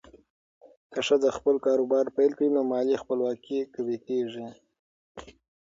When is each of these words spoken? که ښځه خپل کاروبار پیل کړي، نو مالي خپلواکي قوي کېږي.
که 0.91 0.99
ښځه 1.07 1.29
خپل 1.37 1.55
کاروبار 1.65 2.05
پیل 2.15 2.31
کړي، 2.37 2.49
نو 2.55 2.61
مالي 2.71 2.95
خپلواکي 3.03 3.59
قوي 3.75 3.97
کېږي. 4.07 4.47